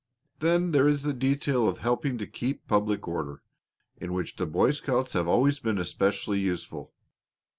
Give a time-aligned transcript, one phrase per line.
[0.39, 3.43] Then there is the detail of helping to keep public order,
[3.97, 6.91] in which the Boy Scouts have always been especially useful.